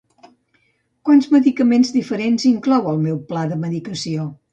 [1.09, 4.27] Quants medicaments diferents inclou el meu pla de medicació?